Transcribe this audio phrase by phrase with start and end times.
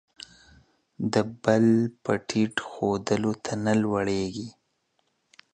[1.13, 1.65] د بل
[2.03, 4.47] په ټیټ ښودلو، ته نه لوړېږې.